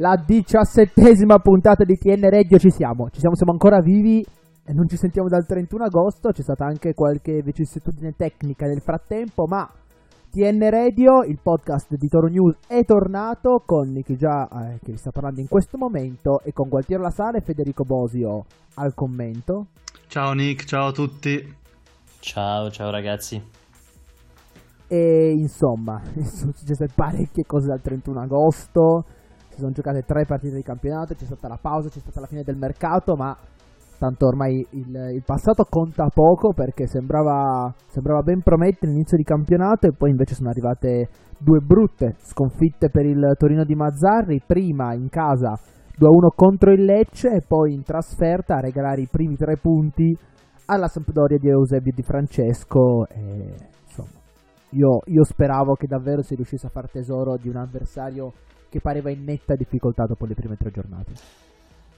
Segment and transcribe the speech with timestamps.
[0.00, 4.24] La diciassettesima puntata di TN Radio ci siamo, ci siamo, siamo ancora vivi
[4.64, 9.46] e non ci sentiamo dal 31 agosto, c'è stata anche qualche vicissitudine tecnica nel frattempo,
[9.48, 9.68] ma
[10.30, 14.98] TN Radio, il podcast di Toro News, è tornato con Nicky Già eh, che vi
[14.98, 19.66] sta parlando in questo momento e con Gualtiero La Sala e Federico Bosio al commento.
[20.06, 21.56] Ciao Nick, ciao a tutti.
[22.20, 23.42] Ciao, ciao ragazzi.
[24.86, 29.04] E insomma, sono successe parecchie cose dal 31 agosto
[29.58, 32.44] si sono giocate tre partite di campionato, c'è stata la pausa, c'è stata la fine
[32.44, 33.36] del mercato, ma
[33.98, 39.88] tanto ormai il, il passato conta poco perché sembrava, sembrava ben promettere l'inizio di campionato
[39.88, 45.08] e poi invece sono arrivate due brutte sconfitte per il Torino di Mazzarri, prima in
[45.08, 45.58] casa
[45.98, 50.16] 2-1 contro il Lecce e poi in trasferta a regalare i primi tre punti
[50.66, 54.20] alla Sampdoria di Eusebio Di Francesco e insomma
[54.70, 58.32] io, io speravo che davvero si riuscisse a far tesoro di un avversario
[58.68, 61.12] che pareva in netta difficoltà dopo le prime tre giornate.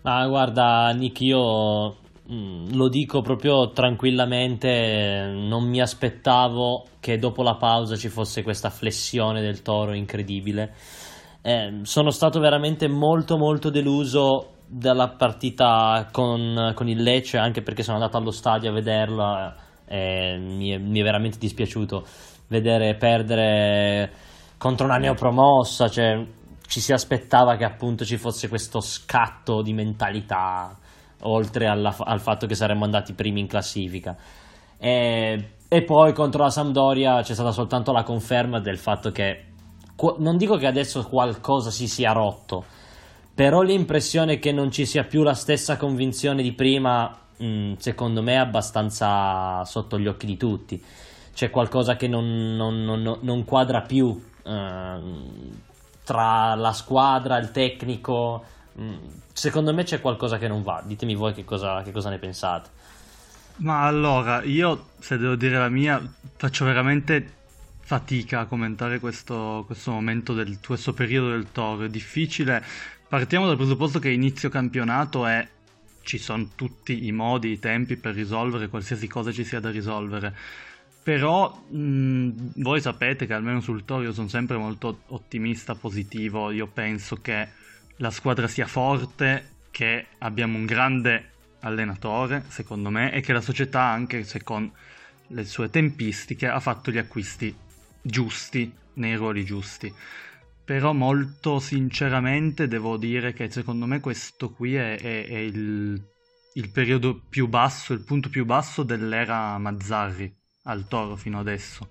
[0.03, 1.97] Ma guarda, Nick, io
[2.31, 8.71] mm, lo dico proprio tranquillamente, non mi aspettavo che dopo la pausa ci fosse questa
[8.71, 10.75] flessione del toro incredibile.
[11.43, 17.83] Eh, sono stato veramente molto molto deluso dalla partita con, con, il Lecce, anche perché
[17.83, 22.05] sono andato allo stadio a vederla e mi è, mi è veramente dispiaciuto
[22.47, 24.13] vedere perdere
[24.57, 26.25] contro una neopromossa, cioè
[26.71, 30.79] ci si aspettava che appunto ci fosse questo scatto di mentalità,
[31.23, 34.17] oltre alla, al fatto che saremmo andati primi in classifica.
[34.79, 39.47] E, e, poi contro la Sampdoria c'è stata soltanto la conferma del fatto che,
[40.19, 42.65] non dico che adesso qualcosa si sia rotto,
[43.35, 48.35] però l'impressione che non ci sia più la stessa convinzione di prima, mh, secondo me
[48.35, 50.81] è abbastanza sotto gli occhi di tutti.
[51.35, 54.07] C'è qualcosa che non, non, non, non quadra più.
[54.45, 55.69] Uh,
[56.11, 58.45] tra la squadra, il tecnico.
[58.81, 58.97] Mm,
[59.33, 60.83] secondo me c'è qualcosa che non va.
[60.85, 62.69] Ditemi voi che cosa, che cosa ne pensate.
[63.59, 66.03] Ma allora, io se devo dire la mia,
[66.35, 67.39] faccio veramente
[67.79, 71.85] fatica a commentare questo, questo momento del questo periodo del Toro.
[71.85, 72.61] È difficile.
[73.07, 75.47] Partiamo dal presupposto che inizio campionato e
[76.03, 80.35] ci sono tutti i modi, i tempi per risolvere qualsiasi cosa ci sia da risolvere.
[81.03, 86.51] Però mh, voi sapete che almeno sul Torio sono sempre molto ottimista, positivo.
[86.51, 87.49] Io penso che
[87.97, 91.31] la squadra sia forte, che abbiamo un grande
[91.61, 94.71] allenatore, secondo me, e che la società, anche se con
[95.29, 97.55] le sue tempistiche, ha fatto gli acquisti
[98.03, 99.93] giusti, nei ruoli giusti.
[100.65, 106.01] Però molto sinceramente devo dire che secondo me questo qui è, è, è il,
[106.55, 111.89] il periodo più basso, il punto più basso dell'era Mazzarri al Toro fino adesso,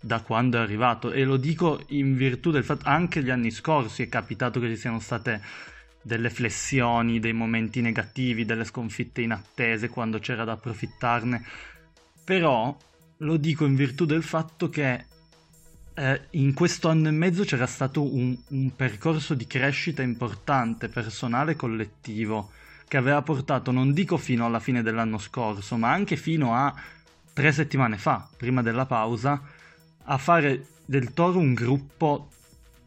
[0.00, 1.12] da quando è arrivato.
[1.12, 4.76] E lo dico in virtù del fatto anche gli anni scorsi è capitato che ci
[4.76, 5.42] siano state
[6.02, 11.44] delle flessioni, dei momenti negativi, delle sconfitte inattese quando c'era da approfittarne.
[12.24, 12.76] Però
[13.18, 15.06] lo dico in virtù del fatto che
[15.94, 21.52] eh, in questo anno e mezzo c'era stato un, un percorso di crescita importante, personale
[21.52, 22.50] e collettivo,
[22.86, 26.72] che aveva portato, non dico fino alla fine dell'anno scorso, ma anche fino a
[27.36, 29.42] tre settimane fa, prima della pausa,
[30.04, 32.30] a fare del Toro un gruppo,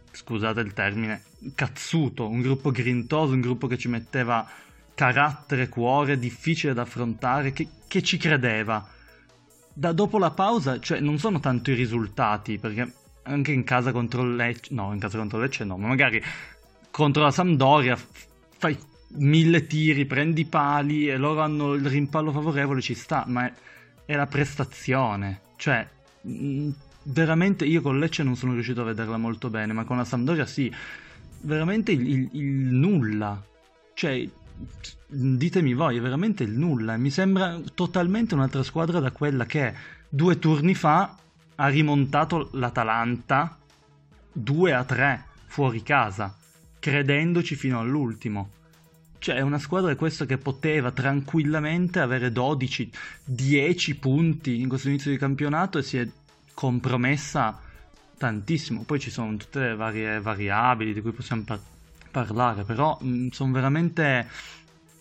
[0.10, 1.22] scusate il termine,
[1.54, 4.50] cazzuto, un gruppo grintoso, un gruppo che ci metteva
[4.96, 8.90] carattere, cuore, difficile da affrontare, che, che ci credeva.
[9.72, 12.92] Da dopo la pausa, cioè non sono tanto i risultati, perché
[13.26, 16.20] anche in casa contro Lecce, no, in casa contro Lecce no, ma magari
[16.90, 17.96] contro la Sampdoria
[18.58, 18.76] fai
[19.10, 23.54] mille tiri, prendi pali e loro hanno il rimpallo favorevole, ci sta, ma è
[24.10, 25.42] è la prestazione.
[25.56, 25.88] Cioè,
[26.22, 26.70] mh, mm,
[27.04, 30.48] veramente io con Lecce non sono riuscito a vederla molto bene, ma con la Sampdoria
[30.48, 30.74] sì.
[31.42, 33.40] Veramente il, il, il nulla.
[33.94, 34.28] Cioè,
[35.06, 36.98] ditemi voi, è veramente il nulla.
[36.98, 39.76] Mi sembra totalmente un'altra squadra da quella che
[40.10, 41.16] due turni fa
[41.54, 43.60] ha rimontato l'Atalanta
[44.32, 46.36] 2 a 3 fuori casa,
[46.80, 48.50] credendoci fino all'ultimo.
[49.20, 52.92] Cioè è una squadra questa che poteva tranquillamente avere 12,
[53.26, 56.08] 10 punti in questo inizio di campionato e si è
[56.54, 57.60] compromessa
[58.18, 58.84] tantissimo.
[58.84, 61.62] Poi ci sono tutte le varie variabili di cui possiamo par-
[62.12, 62.98] parlare, però
[63.32, 64.28] sono veramente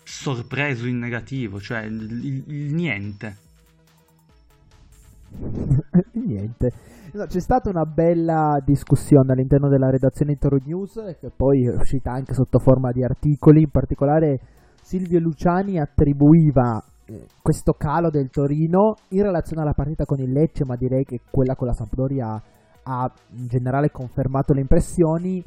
[0.03, 3.47] sorpreso in negativo, cioè il, il, il niente.
[6.13, 6.71] niente.
[7.13, 11.75] No, c'è stata una bella discussione all'interno della redazione di Toro News, che poi è
[11.75, 14.39] uscita anche sotto forma di articoli, in particolare
[14.81, 20.65] Silvio Luciani attribuiva eh, questo calo del Torino in relazione alla partita con il Lecce,
[20.65, 22.41] ma direi che quella con la Sampdoria
[22.83, 25.43] ha in generale confermato le impressioni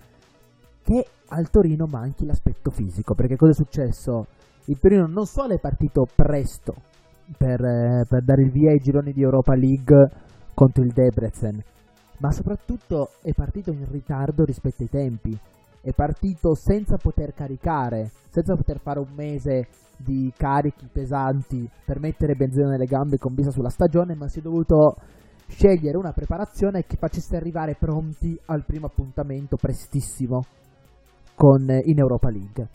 [0.82, 4.26] che al Torino manchi l'aspetto fisico, perché cosa è successo?
[4.66, 6.74] Il Torino non solo è partito presto
[7.36, 10.10] per, eh, per dare il via ai gironi di Europa League
[10.54, 11.62] contro il Debrecen,
[12.18, 15.38] ma soprattutto è partito in ritardo rispetto ai tempi.
[15.80, 22.34] È partito senza poter caricare, senza poter fare un mese di carichi pesanti per mettere
[22.34, 24.94] benzina nelle gambe con vista sulla stagione, ma si è dovuto
[25.48, 30.44] scegliere una preparazione che facesse arrivare pronti al primo appuntamento prestissimo
[31.34, 32.68] con, in Europa League.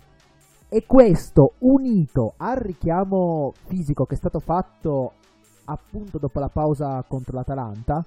[0.70, 5.14] E questo unito al richiamo fisico che è stato fatto
[5.64, 8.04] appunto dopo la pausa contro l'Atalanta,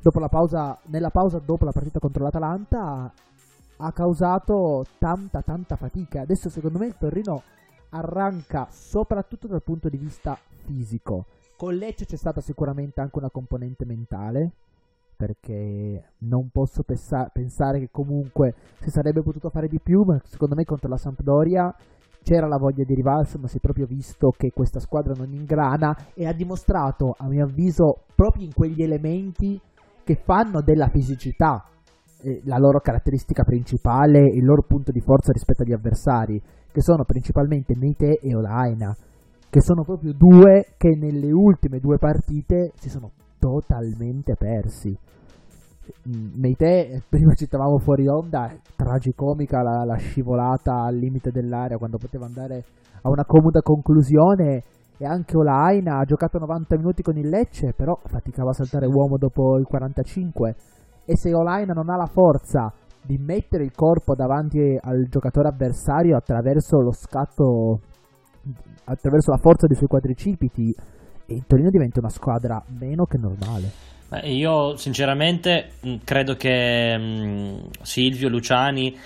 [0.00, 3.12] dopo la pausa, nella pausa dopo la partita contro l'Atalanta,
[3.78, 6.20] ha causato tanta tanta fatica.
[6.20, 7.42] Adesso secondo me il Torino
[7.90, 11.26] arranca soprattutto dal punto di vista fisico.
[11.56, 14.52] Con Lecce c'è stata sicuramente anche una componente mentale,
[15.20, 20.54] perché non posso pensa- pensare che comunque si sarebbe potuto fare di più, ma secondo
[20.54, 21.74] me contro la Sampdoria
[22.22, 25.94] c'era la voglia di rivalso, ma si è proprio visto che questa squadra non ingrana
[26.14, 29.60] e ha dimostrato, a mio avviso, proprio in quegli elementi
[30.04, 31.64] che fanno della fisicità
[32.22, 36.40] eh, la loro caratteristica principale, il loro punto di forza rispetto agli avversari,
[36.72, 38.96] che sono principalmente Meite e Olaina,
[39.50, 43.10] che sono proprio due che nelle ultime due partite si sono
[43.40, 44.96] totalmente persi.
[46.04, 52.64] Meite, prima citavamo fuori onda, tragicomica la, la scivolata al limite dell'area quando poteva andare
[53.02, 54.62] a una comoda conclusione
[54.98, 59.16] e anche Olaina ha giocato 90 minuti con il Lecce, però faticava a saltare uomo
[59.16, 60.54] dopo il 45
[61.06, 62.70] e se Olaina non ha la forza
[63.02, 67.80] di mettere il corpo davanti al giocatore avversario attraverso lo scatto
[68.84, 70.74] attraverso la forza dei suoi quadricipiti
[71.30, 73.88] il Torino diventa una squadra meno che normale.
[74.24, 78.96] Io sinceramente credo che mh, Silvio Luciani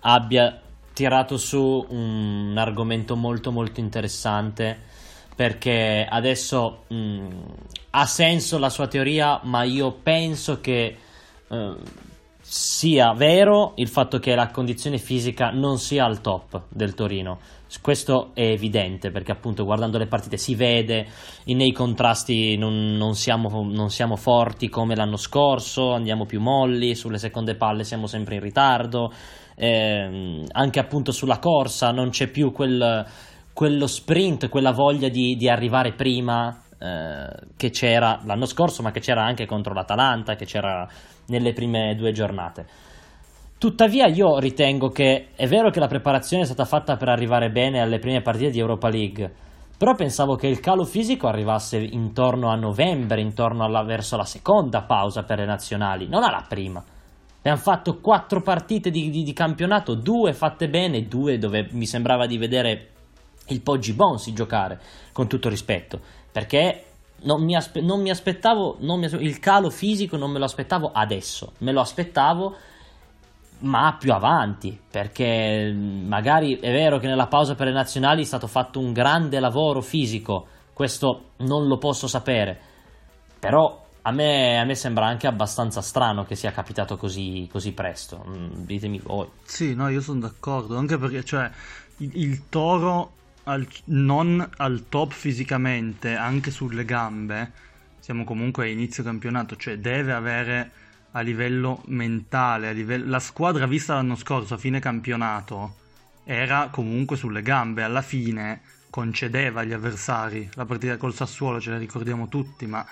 [0.00, 0.58] abbia
[0.94, 4.92] tirato su un argomento molto molto interessante
[5.34, 7.26] perché adesso mh,
[7.90, 10.96] ha senso la sua teoria ma io penso che
[11.48, 11.76] uh,
[12.46, 17.38] sia vero il fatto che la condizione fisica non sia al top del Torino.
[17.80, 21.06] Questo è evidente perché appunto guardando le partite si vede
[21.46, 27.18] nei contrasti non, non, siamo, non, siamo, forti come l'anno scorso, andiamo più molli, sulle
[27.18, 29.10] seconde palle siamo sempre in ritardo,
[29.56, 33.04] eh, anche appunto sulla corsa non c'è più quel,
[33.52, 39.00] quello sprint, quella voglia di, di arrivare prima eh, che c'era l'anno scorso ma che
[39.00, 40.86] c'era anche contro l'Atalanta, che c'era
[41.26, 42.66] nelle prime due giornate.
[43.58, 47.80] Tuttavia io ritengo che è vero che la preparazione è stata fatta per arrivare bene
[47.80, 49.32] alle prime partite di Europa League,
[49.76, 54.82] però pensavo che il calo fisico arrivasse intorno a novembre, intorno alla, verso la seconda
[54.82, 56.84] pausa per le nazionali, non alla prima.
[57.38, 62.26] Abbiamo fatto quattro partite di, di, di campionato, due fatte bene, due dove mi sembrava
[62.26, 62.88] di vedere
[63.48, 64.80] il Poggi Bonsi giocare,
[65.12, 66.00] con tutto rispetto,
[66.32, 66.84] perché
[67.24, 70.44] non mi, aspe- non mi aspettavo, non mi aspettavo, il calo fisico non me lo
[70.44, 72.56] aspettavo adesso, me lo aspettavo
[73.60, 78.46] ma più avanti, perché magari è vero che nella pausa per le nazionali è stato
[78.46, 82.58] fatto un grande lavoro fisico, questo non lo posso sapere,
[83.38, 88.22] però a me, a me sembra anche abbastanza strano che sia capitato così, così presto,
[88.28, 89.28] mm, ditemi voi.
[89.44, 91.50] Sì, no, io sono d'accordo, anche perché cioè,
[91.98, 93.12] il, il toro
[93.44, 97.52] al, non al top fisicamente, anche sulle gambe,
[97.98, 100.70] siamo comunque a inizio campionato, cioè deve avere
[101.12, 103.08] a livello mentale, a livello...
[103.08, 105.76] la squadra vista l'anno scorso a fine campionato
[106.24, 111.78] era comunque sulle gambe, alla fine concedeva agli avversari, la partita col Sassuolo ce la
[111.78, 112.84] ricordiamo tutti, ma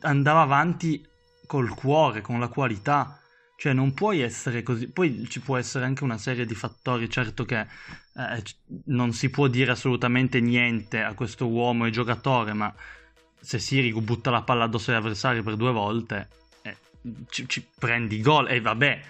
[0.00, 1.06] andava avanti
[1.46, 3.19] col cuore, con la qualità,
[3.60, 7.44] cioè non puoi essere così, poi ci può essere anche una serie di fattori, certo
[7.44, 8.42] che eh,
[8.86, 12.74] non si può dire assolutamente niente a questo uomo e giocatore, ma
[13.38, 16.28] se Sirigu butta la palla addosso agli avversari per due volte
[17.28, 19.00] ci, ci prendi gol e vabbè,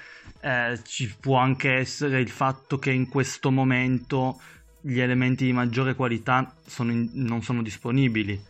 [0.41, 4.41] eh, ci può anche essere il fatto che in questo momento
[4.81, 8.49] gli elementi di maggiore qualità sono in- non sono disponibili.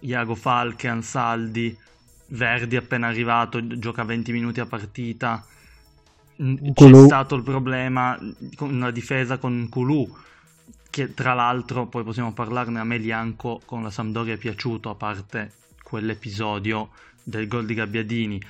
[0.00, 1.76] Iago Falche, Ansaldi,
[2.32, 5.44] Verdi appena arrivato, gioca 20 minuti a partita.
[6.34, 7.04] C'è Kulu.
[7.04, 8.18] stato il problema
[8.56, 10.16] con la difesa con Kulu,
[10.88, 14.94] che tra l'altro, poi possiamo parlarne, a me Lianco con la Sampdoria è piaciuto, a
[14.94, 16.90] parte quell'episodio
[17.22, 18.42] del gol di Gabbiadini.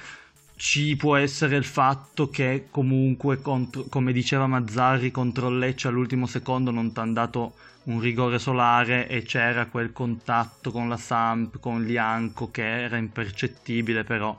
[0.65, 6.71] Ci può essere il fatto che comunque, contro- come diceva Mazzarri, contro Lecce all'ultimo secondo
[6.71, 7.55] non ti hanno dato
[7.87, 14.05] un rigore solare e c'era quel contatto con la Samp, con Lianco che era impercettibile,
[14.05, 14.39] però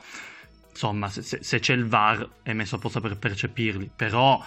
[0.70, 4.42] insomma se, se- se c'è il VAR è messo apposta per percepirli, però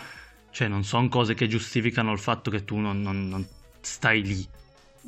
[0.50, 3.46] cioè, non sono cose che giustificano il fatto che tu non, non- non
[3.82, 4.48] stai lì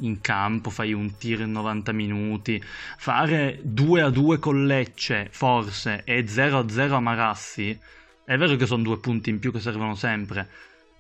[0.01, 6.03] in campo, fai un tiro in 90 minuti, fare 2 a 2 con Lecce forse
[6.05, 7.79] e 0 a 0 a Marassi,
[8.25, 10.49] è vero che sono due punti in più che servono sempre,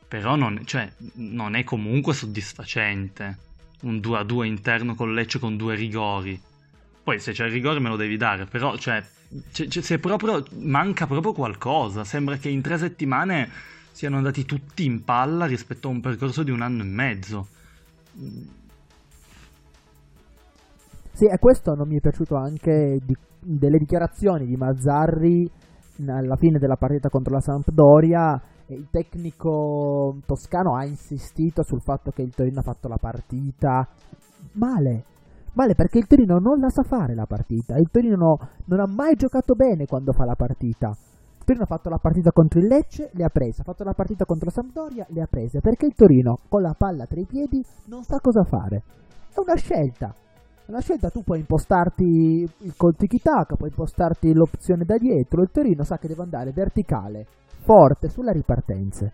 [0.09, 3.47] però non, cioè, non è comunque soddisfacente
[3.83, 6.40] un 2 a 2 interno con Lecce con due rigori.
[7.02, 9.02] Poi se c'è il rigore me lo devi dare, però cioè,
[9.52, 13.50] c'è- c'è- se proprio manca proprio qualcosa, sembra che in tre settimane
[13.93, 17.49] siano andati tutti in palla rispetto a un percorso di un anno e mezzo.
[21.18, 25.50] Sì, e questo non mi è piaciuto anche di- delle dichiarazioni di Mazzarri
[26.06, 28.40] alla fine della partita contro la Sampdoria.
[28.66, 33.84] Il tecnico toscano ha insistito sul fatto che il Torino ha fatto la partita
[34.52, 35.02] male.
[35.54, 37.75] Male perché il Torino non la sa fare la partita.
[37.78, 40.90] Il Torino non ha mai giocato bene quando fa la partita.
[40.90, 43.62] Il Torino ha fatto la partita contro il Lecce, le ha prese.
[43.62, 45.58] Ha fatto la partita contro la Sampdoria, le ha prese.
[45.58, 48.84] Perché il Torino con la palla tra i piedi non sa cosa fare.
[49.34, 50.14] È una scelta.
[50.68, 55.40] Una scelta, tu puoi impostarti il col tiki-taka, puoi impostarti l'opzione da dietro.
[55.40, 57.25] Il Torino sa che deve andare verticale,
[57.64, 59.10] forte sulla ripartenza.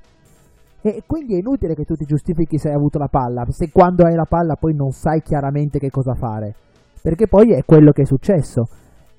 [0.80, 4.04] E quindi è inutile che tu ti giustifichi se hai avuto la palla, se quando
[4.04, 6.56] hai la palla poi non sai chiaramente che cosa fare.
[7.00, 8.64] Perché poi è quello che è successo.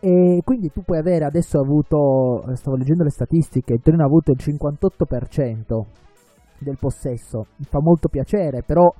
[0.01, 4.31] E quindi tu puoi avere adesso avuto, stavo leggendo le statistiche, il Torino ha avuto
[4.31, 5.85] il 58%
[6.59, 7.45] del possesso.
[7.55, 8.93] Mi fa molto piacere, però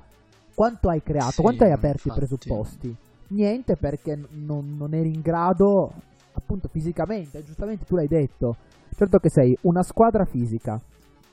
[0.54, 1.32] quanto hai creato?
[1.32, 2.24] Sì, quanto hai aperto infatti.
[2.24, 2.96] i presupposti?
[3.28, 5.90] Niente perché non, non eri in grado,
[6.32, 8.56] appunto fisicamente, giustamente tu l'hai detto.
[8.94, 10.80] Certo che sei una squadra fisica.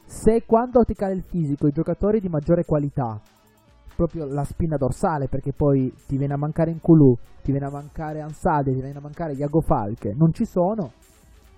[0.06, 3.20] Se quando ti cala il fisico i giocatori di maggiore qualità,
[3.96, 7.72] proprio la spina dorsale, perché poi ti viene a mancare in Kulu, ti viene a
[7.72, 10.92] mancare Ansade, ti viene a mancare Iago Falche, non ci sono,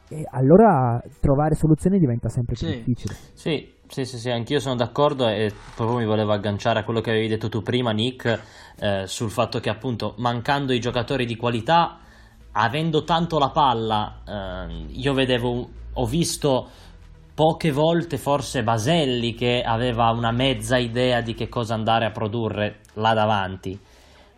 [0.10, 2.74] e allora trovare soluzioni diventa sempre più Sì.
[2.74, 3.14] difficile.
[3.34, 7.12] Sì, sì, sì, sì, anch'io sono d'accordo e proprio mi volevo agganciare a quello che
[7.12, 8.42] avevi detto tu prima, Nick,
[8.80, 12.00] eh, sul fatto che appunto mancando i giocatori di qualità,
[12.52, 16.70] avendo tanto la palla, eh, io vedevo, ho visto
[17.34, 22.80] poche volte forse Baselli che aveva una mezza idea di che cosa andare a produrre
[22.94, 23.78] là davanti,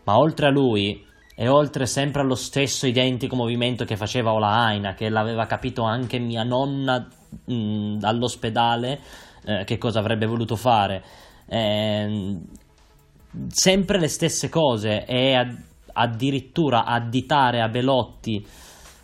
[0.03, 5.09] ma oltre a lui e oltre sempre allo stesso identico movimento che faceva Olaina, che
[5.09, 7.07] l'aveva capito anche mia nonna
[7.45, 8.99] mh, all'ospedale,
[9.47, 11.03] eh, che cosa avrebbe voluto fare.
[11.47, 12.41] Ehm,
[13.49, 15.57] sempre le stesse cose e ad-
[15.93, 18.45] addirittura additare a Belotti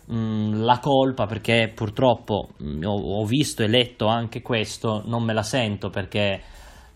[0.06, 5.32] mh, la colpa perché purtroppo mh, ho, ho visto e letto anche questo, non me
[5.32, 6.42] la sento perché è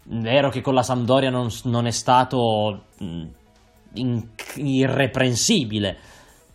[0.05, 3.23] vero che con la Sampdoria non, non è stato mh,
[3.95, 5.97] in- irreprensibile,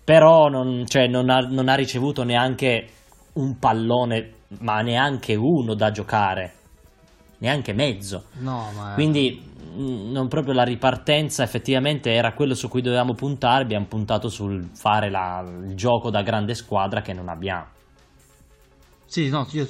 [0.03, 2.87] però non, cioè, non ha, non ha ricevuto neanche
[3.33, 6.53] un pallone, ma neanche uno da giocare,
[7.43, 8.25] neanche mezzo.
[8.39, 9.41] No, ma Quindi
[9.75, 14.69] mh, non proprio la ripartenza effettivamente era quello su cui dovevamo puntare, abbiamo puntato sul
[14.73, 17.67] fare la- il gioco da grande squadra che non abbiamo.
[19.05, 19.67] Sì, no, io-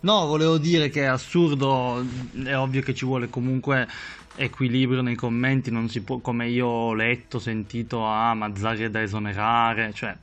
[0.00, 2.02] no, volevo dire che è assurdo,
[2.44, 3.86] è ovvio che ci vuole comunque
[4.36, 9.02] equilibrio nei commenti, non si può, come io ho letto, sentito, ah, Mazzarri è da
[9.02, 10.16] esonerare, cioè,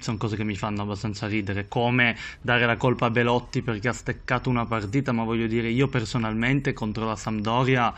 [0.00, 3.92] sono cose che mi fanno abbastanza ridere, come dare la colpa a Belotti perché ha
[3.92, 7.92] steccato una partita, ma voglio dire, io personalmente contro la Sampdoria,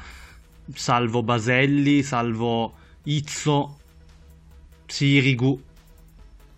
[0.75, 3.79] salvo Baselli, salvo Izzo,
[4.87, 5.63] Sirigu,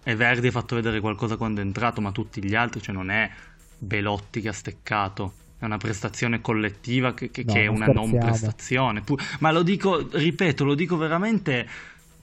[0.07, 3.11] e Verdi ha fatto vedere qualcosa quando è entrato, ma tutti gli altri, cioè non
[3.11, 3.31] è
[3.79, 8.11] Belotti che ha steccato, è una prestazione collettiva che, che- No, che è una non
[8.19, 9.03] prestazione.
[9.39, 11.67] Ma lo dico, ripeto, lo dico veramente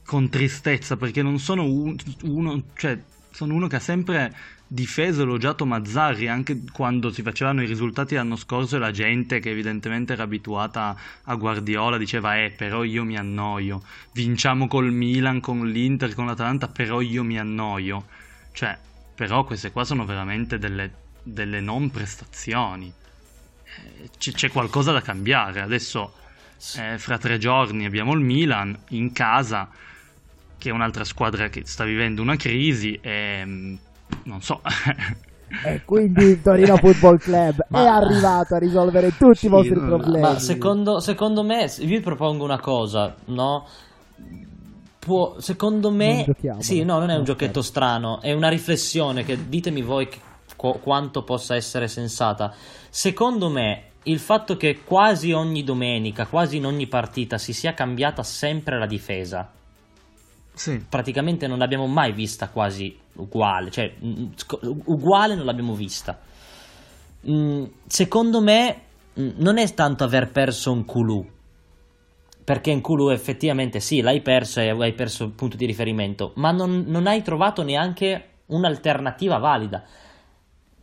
[0.05, 3.00] con tristezza perché non sono un- uno, cioè
[3.31, 4.36] sono uno che ha sempre
[4.67, 9.39] difeso e elogiato Mazzarri anche quando si facevano i risultati l'anno scorso e la gente
[9.39, 15.39] che evidentemente era abituata a Guardiola diceva eh però io mi annoio vinciamo col Milan
[15.41, 18.05] con l'Inter con l'Atalanta però io mi annoio.
[18.51, 18.77] Cioè
[19.15, 20.91] però queste qua sono veramente delle,
[21.22, 22.91] delle non prestazioni.
[23.63, 25.62] Eh, c- c'è qualcosa da cambiare.
[25.62, 26.15] Adesso
[26.75, 29.67] Eh, fra tre giorni abbiamo il Milan in casa,
[30.62, 33.75] che è un'altra squadra che sta vivendo una crisi e mm,
[34.25, 34.62] non so.
[35.65, 39.80] E quindi il Torino Football Club Ma- è arrivato a risolvere tutti Sì, i vostri
[39.82, 40.22] problemi.
[40.22, 43.68] Ma secondo, secondo me, vi propongo una cosa, no?
[44.98, 46.25] Può, secondo me,
[46.60, 50.20] sì, no, non è un giochetto strano, è una riflessione che ditemi voi che-
[50.56, 52.53] qu- quanto possa essere sensata.
[52.89, 58.24] Secondo me, il fatto che quasi ogni domenica, quasi in ogni partita si sia cambiata
[58.24, 59.51] sempre la difesa,
[60.62, 66.20] sì, praticamente non l'abbiamo mai vista quasi uguale, cioè mm, sc- uguale non l'abbiamo vista.
[67.27, 68.82] Mm, secondo me
[69.20, 71.27] mm, non è tanto aver perso un Kulu,
[72.44, 76.51] perché in Kulu effettivamente sì, l'hai perso e hai perso il punto di riferimento, ma
[76.51, 79.84] non, non hai trovato neanche un'alternativa valida.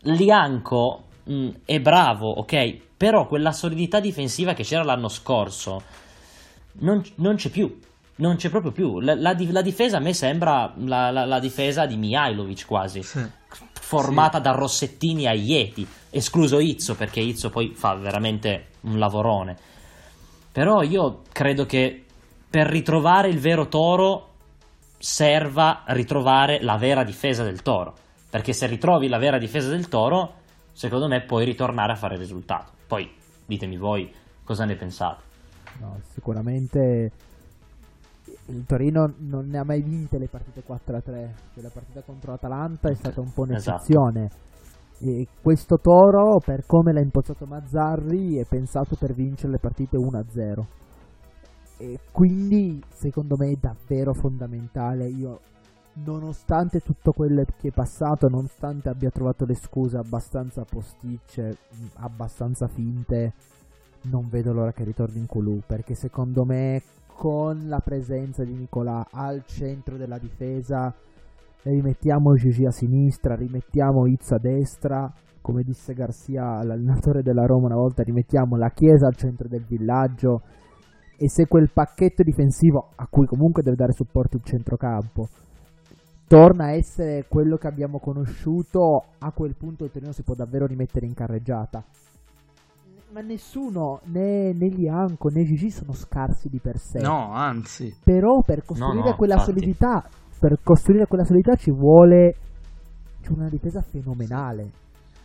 [0.00, 5.82] Lianco mm, è bravo, ok, però quella solidità difensiva che c'era l'anno scorso
[6.80, 7.87] non, non c'è più.
[8.20, 9.00] Non c'è proprio più.
[9.00, 13.02] La, la la difesa a me sembra la, la- la difesa di Mihailovic quasi.
[13.02, 13.25] sì.
[13.80, 19.56] Formata da Rossettini a Ieti, escluso Izzo perché Izzo poi fa veramente un lavorone.
[20.52, 22.04] Però io credo che
[22.50, 24.26] per ritrovare il vero Toro
[24.98, 27.94] serva ritrovare la vera difesa del Toro.
[28.28, 30.34] Perché se ritrovi la vera difesa del Toro,
[30.72, 32.72] secondo me puoi ritornare a fare il risultato.
[32.87, 33.10] Poi
[33.46, 34.12] ditemi voi
[34.44, 35.22] cosa ne pensate.
[35.80, 37.10] No, sicuramente
[38.48, 41.02] il Torino non ne ha mai vinte le partite 4-3,
[41.54, 43.70] cioè la partita contro l'Atalanta è stata un po' Esatto.
[43.70, 44.30] un'eccezione.
[45.00, 50.66] E questo Toro, per come l'ha impostato Mazzarri, è pensato per vincere le partite 1-0.
[51.78, 55.06] E quindi, secondo me, è davvero fondamentale.
[55.06, 55.38] Io,
[56.04, 61.58] nonostante tutto quello che è passato, nonostante abbia trovato le scuse abbastanza posticce,
[61.98, 63.34] abbastanza finte,
[64.10, 66.82] non vedo l'ora che ritorni in Kulu perché secondo me
[67.18, 70.94] con la presenza di Nicolà al centro della difesa.
[71.62, 77.74] Rimettiamo Gigi a sinistra, rimettiamo Izzo a destra, come disse Garzia l'allenatore della Roma una
[77.74, 80.42] volta, rimettiamo la Chiesa al centro del villaggio.
[81.18, 85.26] E se quel pacchetto difensivo a cui comunque deve dare supporto il centrocampo
[86.28, 90.66] torna a essere quello che abbiamo conosciuto, a quel punto il Torino si può davvero
[90.66, 91.83] rimettere in carreggiata
[93.11, 97.01] ma nessuno, né, né Lianco né Gigi sono scarsi di per sé.
[97.01, 97.94] No, anzi.
[98.05, 99.53] Però per costruire no, quella infatti.
[99.53, 102.37] solidità, per costruire quella solidità ci vuole,
[103.29, 104.71] una difesa fenomenale.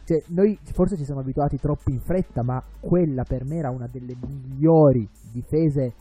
[0.06, 3.88] Cioè, noi forse ci siamo abituati troppo in fretta, ma quella per me era una
[3.90, 5.94] delle migliori difese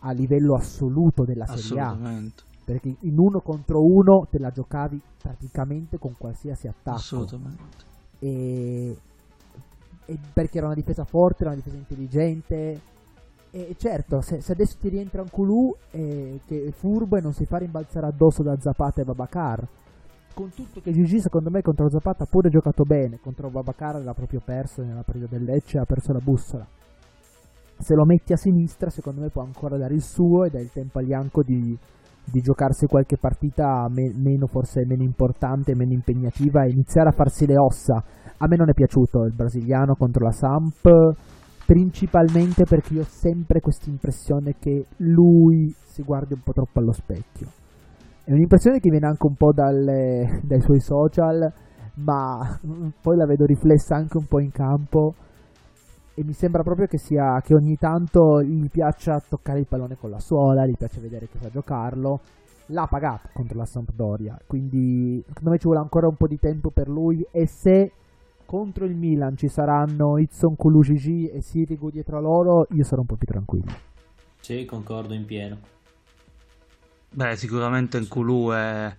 [0.00, 1.86] a livello assoluto della Serie A.
[1.88, 2.42] Assolutamente.
[2.64, 7.86] Perché in uno contro uno te la giocavi praticamente con qualsiasi attacco Assolutamente.
[8.20, 8.96] e
[10.32, 12.80] perché era una difesa forte, era una difesa intelligente.
[13.50, 17.32] E certo, se, se adesso ti rientra un Kulu eh, che è furbo e non
[17.32, 19.66] si fa rimbalzare addosso da Zapata e Babacar.
[20.34, 24.14] Con tutto che Gigi secondo me contro Zapata ha pure giocato bene, contro Babacar l'ha
[24.14, 26.66] proprio perso nella partita del Lecce, ha perso la bussola.
[27.80, 30.70] Se lo metti a sinistra secondo me può ancora dare il suo ed è il
[30.70, 31.76] tempo a Lianco di,
[32.30, 37.46] di giocarsi qualche partita me- meno forse meno importante, meno impegnativa e iniziare a farsi
[37.46, 38.02] le ossa.
[38.38, 40.88] A me non è piaciuto il brasiliano contro la Samp,
[41.66, 46.92] principalmente perché io ho sempre questa impressione che lui si guardi un po' troppo allo
[46.92, 47.48] specchio.
[48.24, 51.52] È un'impressione che viene anche un po' dalle- dai suoi social,
[51.94, 55.14] ma mm, poi la vedo riflessa anche un po' in campo
[56.18, 60.10] e mi sembra proprio che sia che ogni tanto gli piaccia toccare il pallone con
[60.10, 62.20] la suola, gli piace vedere che sa giocarlo.
[62.66, 66.70] L'ha pagato contro la Sampdoria, quindi secondo me ci vuole ancora un po' di tempo
[66.70, 67.92] per lui e se
[68.44, 73.06] contro il Milan ci saranno Itson Kulugigi e Sirigu dietro a loro, io sarò un
[73.06, 73.72] po' più tranquillo.
[74.40, 75.58] Sì, concordo in pieno.
[77.10, 78.94] Beh, sicuramente il Kulu è,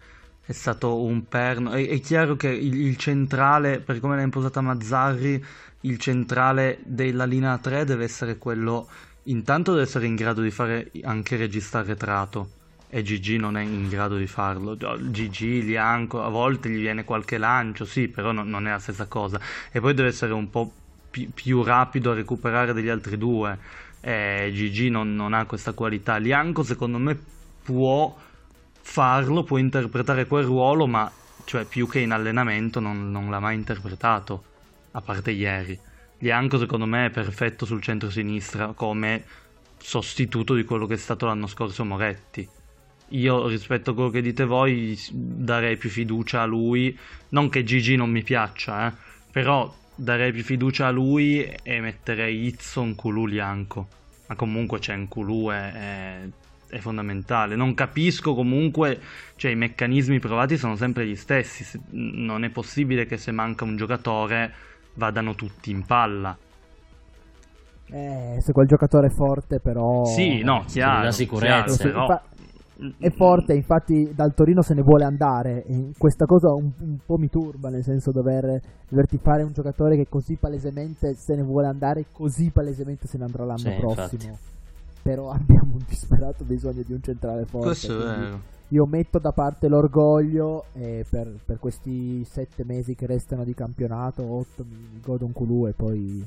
[0.49, 1.73] è stato un perno.
[1.73, 5.45] È, è chiaro che il, il centrale, per come l'ha imposata Mazzarri,
[5.81, 8.87] il centrale della linea 3 deve essere quello.
[9.25, 12.49] Intanto deve essere in grado di fare anche regista arretrato.
[12.89, 14.75] E Gigi non è in grado di farlo.
[15.11, 19.05] Gigi, Lianco, a volte gli viene qualche lancio, sì, però no- non è la stessa
[19.05, 19.39] cosa.
[19.71, 20.71] E poi deve essere un po'
[21.11, 23.55] pi- più rapido a recuperare degli altri due.
[24.01, 26.17] Eh, Gigi non, non ha questa qualità.
[26.17, 27.15] Lianco, secondo me,
[27.61, 28.17] può
[28.89, 31.09] farlo, può interpretare quel ruolo, ma
[31.45, 34.43] cioè, più che in allenamento non, non l'ha mai interpretato,
[34.91, 35.79] a parte ieri.
[36.17, 39.23] Lianco, secondo me, è perfetto sul centro-sinistra come
[39.77, 42.47] sostituto di quello che è stato l'anno scorso Moretti.
[43.09, 46.97] Io rispetto a quello che dite voi darei più fiducia a lui,
[47.29, 48.93] non che Gigi non mi piaccia, eh,
[49.31, 53.87] però darei più fiducia a lui e metterei Izzon Kulu Lianco.
[54.27, 56.29] ma comunque c'è Nkulu è, è,
[56.69, 57.55] è fondamentale.
[57.55, 58.99] Non capisco comunque,
[59.35, 63.75] cioè i meccanismi provati sono sempre gli stessi, non è possibile che se manca un
[63.75, 64.53] giocatore
[64.95, 66.37] vadano tutti in palla.
[67.91, 70.03] Eh, se quel giocatore è forte però...
[70.05, 71.05] Sì, no, chiaro.
[71.05, 71.75] La sicurezza.
[71.75, 72.21] Chiaro, però
[72.97, 75.63] è forte, infatti dal Torino se ne vuole andare.
[75.65, 79.97] E questa cosa un, un, po' mi turba, nel senso dover, doverti fare un giocatore
[79.97, 84.23] che così palesemente se ne vuole andare, così palesemente se ne andrà l'anno sì, prossimo.
[84.23, 84.57] Infatti.
[85.09, 87.67] Però abbiamo un disperato bisogno di un centrale forte.
[87.67, 88.41] Questo è vero.
[88.71, 94.21] Io metto da parte l'orgoglio e per, per, questi sette mesi che restano di campionato,
[94.21, 96.23] otto mi godo un culo e poi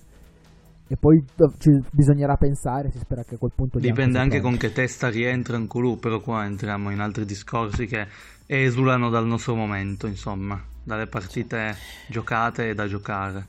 [0.89, 1.25] e poi
[1.59, 3.79] ci bisognerà pensare, si spera che a quel punto...
[3.79, 8.09] Dipende anche con che testa rientra in Kulu, però qua entriamo in altri discorsi che
[8.45, 11.75] esulano dal nostro momento, insomma, dalle partite
[12.11, 13.47] giocate e da giocare.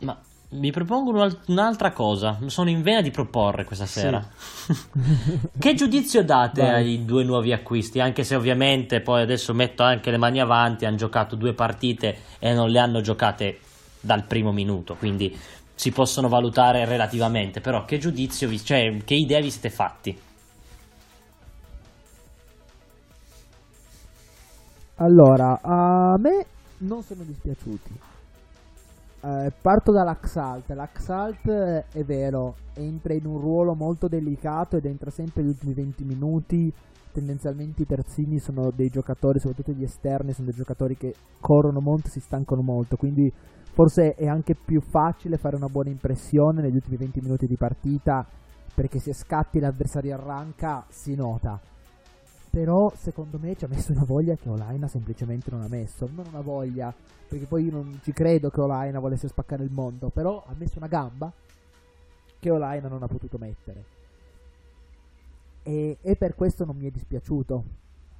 [0.00, 0.18] Ma
[0.54, 1.10] mi propongo
[1.46, 4.22] un'altra cosa, sono in vena di proporre questa sera.
[4.22, 4.72] Sì.
[5.58, 6.74] che giudizio date Vai.
[6.74, 8.00] ai due nuovi acquisti?
[8.00, 12.52] Anche se ovviamente poi adesso metto anche le mani avanti, hanno giocato due partite e
[12.52, 13.58] non le hanno giocate
[14.00, 15.36] dal primo minuto, quindi
[15.74, 20.18] si possono valutare relativamente, però che giudizio, vi, cioè che idea vi siete fatti?
[24.96, 26.46] Allora, a me
[26.78, 28.12] non sono dispiaciuti.
[29.24, 30.68] Eh, parto dall'Axalt.
[30.70, 36.04] L'Axalt è vero, entra in un ruolo molto delicato ed entra sempre gli ultimi 20
[36.04, 36.72] minuti.
[37.12, 42.08] Tendenzialmente i terzini sono dei giocatori, soprattutto gli esterni, sono dei giocatori che corrono molto
[42.08, 42.96] e si stancano molto.
[42.96, 43.32] Quindi
[43.74, 48.24] Forse è anche più facile fare una buona impressione negli ultimi 20 minuti di partita
[48.72, 51.60] perché se scatti l'avversario arranca si nota.
[52.50, 56.08] Però secondo me ci ha messo una voglia che Olaina semplicemente non ha messo.
[56.14, 56.94] Non una voglia,
[57.34, 60.78] perché poi io non ci credo che Olaina volesse spaccare il mondo, però ha messo
[60.78, 61.32] una gamba
[62.38, 63.84] che Olaina non ha potuto mettere.
[65.64, 67.64] E, e per questo non mi è dispiaciuto,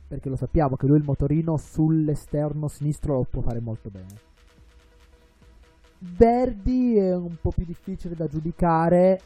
[0.09, 4.19] perché lo sappiamo che lui il motorino sull'esterno sinistro lo può fare molto bene.
[6.01, 9.21] Verdi è un po' più difficile da giudicare.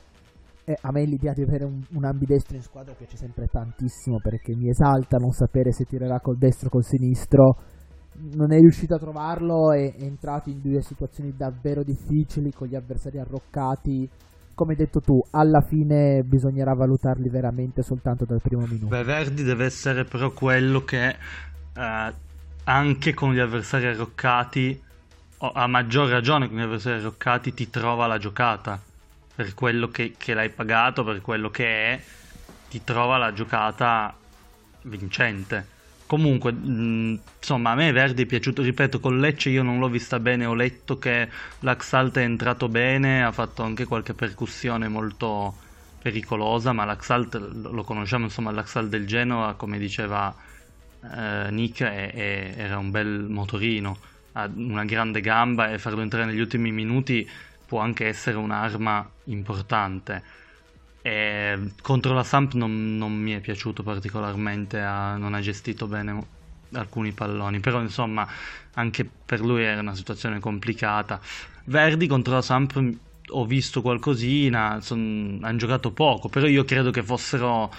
[0.65, 4.55] Eh, a me l'idea di avere un, un, ambidestro in squadra piace sempre tantissimo perché
[4.55, 7.57] mi esalta non sapere se tirerà col destro o col sinistro.
[8.35, 13.19] Non è riuscito a trovarlo, è, entrato in due situazioni davvero difficili con gli avversari
[13.19, 14.09] arroccati.
[14.55, 18.89] Come hai detto tu, alla fine bisognerà valutarli veramente soltanto dal primo minuto.
[18.89, 22.13] Beh, Verdi deve essere però quello che eh,
[22.65, 24.87] anche con gli avversari arroccati
[25.41, 28.81] a maggior ragione con gli avversari arroccati ti trova la giocata
[29.35, 32.03] per quello che, che, l'hai pagato, per quello che è,
[32.69, 34.13] ti trova la giocata
[34.83, 35.65] vincente.
[36.09, 40.19] Comunque, mh, insomma, a me Verdi è piaciuto, ripeto, con Lecce io non l'ho vista
[40.19, 41.29] bene, ho letto che
[41.61, 45.55] l'Axalt è entrato bene, ha fatto anche qualche percussione molto
[46.01, 50.35] pericolosa, ma l'Axalt lo conosciamo, insomma, l'Axalt del Genoa, come diceva
[51.03, 53.99] eh, Nick, è, è, era un bel motorino
[54.33, 57.29] ha una grande gamba e farlo entrare negli ultimi minuti
[57.67, 60.23] può anche essere un'arma importante.
[61.01, 66.37] E contro la Samp non, non, mi è piaciuto particolarmente, ha, non ha gestito bene
[66.73, 68.29] alcuni palloni, però insomma
[68.75, 71.21] anche per lui era una situazione complicata.
[71.65, 72.81] Verdi contro la Samp
[73.31, 77.73] ho visto qualcosina, hanno giocato poco, però io credo che fossero,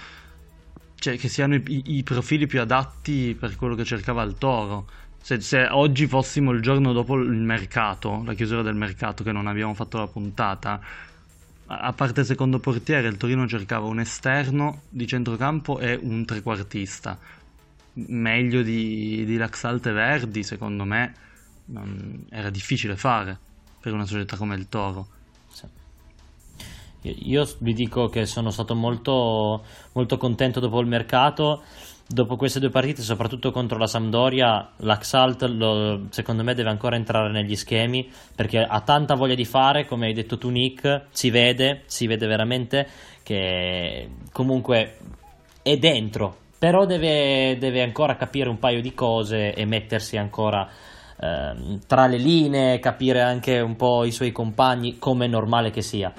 [0.96, 4.88] cioè che siano i, i profili più adatti per quello che cercava il Toro
[5.22, 9.48] se, se, oggi fossimo il giorno dopo il mercato, la chiusura del mercato, che non
[9.48, 10.82] abbiamo fatto la puntata,
[11.72, 17.18] a parte secondo portiere, il Torino cercava un esterno di centrocampo e un trequartista.
[17.94, 21.14] Meglio di, di Laxalte Verdi, secondo me,
[21.66, 23.38] non, era difficile fare
[23.80, 25.18] per una società come il Toro.
[27.02, 31.64] Io vi dico che sono stato molto, molto contento dopo il mercato
[32.12, 37.32] dopo queste due partite, soprattutto contro la Sampdoria, l'Axalt lo, secondo me deve ancora entrare
[37.32, 41.84] negli schemi perché ha tanta voglia di fare, come hai detto tu Nick, si vede,
[41.86, 42.88] si vede veramente
[43.22, 44.98] che comunque
[45.62, 50.68] è dentro, però deve, deve ancora capire un paio di cose e mettersi ancora
[51.16, 55.84] eh, tra le linee, capire anche un po' i suoi compagni, come è normale che
[55.84, 56.12] sia.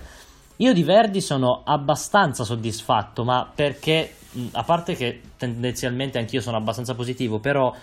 [0.58, 4.14] Io di Verdi sono abbastanza soddisfatto, ma perché
[4.52, 7.74] a parte che tendenzialmente anch'io sono abbastanza positivo, però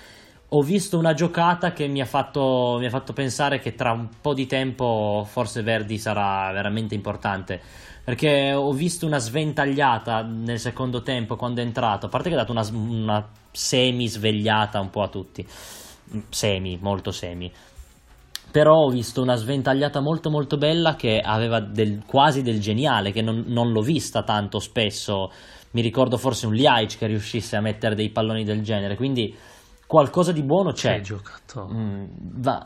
[0.49, 4.07] ho visto una giocata che mi ha, fatto, mi ha fatto pensare che tra un
[4.21, 7.61] po' di tempo forse Verdi sarà veramente importante.
[8.03, 12.05] Perché ho visto una sventagliata nel secondo tempo quando è entrato.
[12.05, 15.45] A parte che ha dato una, una semi svegliata un po' a tutti.
[16.29, 17.51] Semi, molto semi.
[18.49, 23.21] però ho visto una sventagliata molto molto bella che aveva del, quasi del geniale, che
[23.21, 25.29] non, non, l'ho vista tanto spesso.
[25.71, 29.35] Mi ricordo forse un Liaic che riuscisse a mettere dei palloni del genere, quindi
[29.85, 30.93] qualcosa di buono c'è.
[30.93, 31.69] Hai giocato.
[31.71, 32.05] Mm,
[32.41, 32.65] va.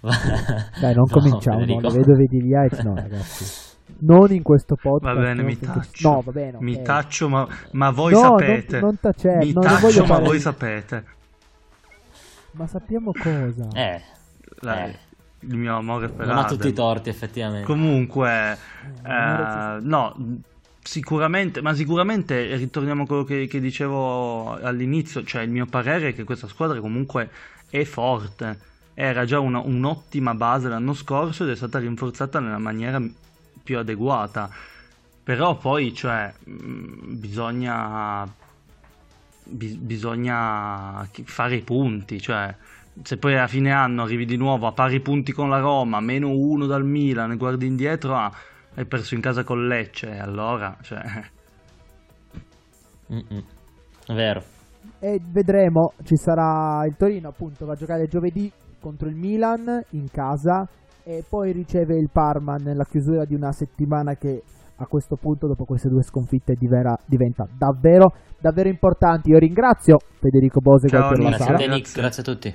[0.00, 3.66] Dai, non no, cominciamo, no, lo vedo vedi Liaic, no ragazzi.
[4.00, 5.16] Non in questo podcast.
[5.16, 6.08] Va bene, mi taccio.
[6.08, 6.56] No, va bene.
[6.56, 6.62] Okay.
[6.62, 8.78] Mi taccio, ma, ma voi no, sapete.
[8.78, 11.04] Non, non tacere, mi taccio, ma voi sapete.
[12.52, 13.68] Ma sappiamo cosa.
[13.72, 14.00] Eh.
[14.60, 14.98] Lei, eh.
[15.40, 17.64] Il mio amore per Non ha tutti i torti, effettivamente.
[17.64, 18.52] Comunque,
[19.04, 20.14] eh, eh, no,
[20.88, 26.14] sicuramente, ma sicuramente ritorniamo a quello che, che, dicevo all'inizio, cioè il mio parere è
[26.14, 27.28] che questa squadra comunque
[27.68, 28.58] è forte.
[28.94, 33.02] Era già una, un'ottima base l'anno scorso ed è stata rinforzata nella maniera
[33.62, 34.48] più adeguata.
[35.22, 38.26] Però poi, cioè, mm, bisogna,
[39.44, 42.54] bisogna fare i punti, cioè
[43.02, 46.30] se poi a fine anno arrivi di nuovo a pari punti con la Roma, meno
[46.30, 48.32] uno dal Milan, guardi indietro, ah,
[48.78, 51.00] hai perso in casa con Lecce, allora, cioè...
[53.12, 53.42] Mm-mm.
[54.14, 54.42] Vero.
[55.00, 60.08] E vedremo, ci sarà il Torino appunto, va a giocare giovedì contro il Milan in
[60.10, 60.68] casa
[61.02, 64.42] e poi riceve il Parma nella chiusura di una settimana che
[64.76, 69.28] a questo punto, dopo queste due sconfitte, divera, diventa davvero, davvero importante.
[69.28, 71.58] Io ringrazio Federico Bose Ciao, per la sala.
[71.58, 72.54] Grazie, grazie a tutti.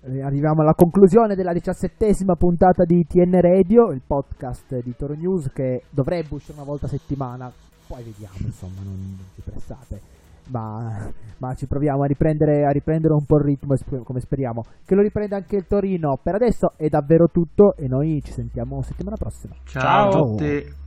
[0.00, 5.50] Eh, arriviamo alla conclusione della diciassettesima puntata di TN Radio, il podcast di Toro News
[5.52, 7.50] che dovrebbe uscire una volta a settimana.
[7.86, 10.00] Poi vediamo, insomma, non, non ci pressate.
[10.48, 14.64] Ma, ma, ci proviamo a riprendere, a riprendere un po' il ritmo come speriamo.
[14.84, 16.18] Che lo riprenda anche il Torino.
[16.22, 19.54] Per adesso è davvero tutto e noi ci sentiamo settimana prossima.
[19.64, 20.08] Ciao, Ciao.
[20.08, 20.86] a tutti.